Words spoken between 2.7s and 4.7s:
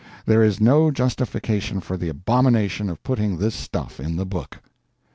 of putting this stuff in the book.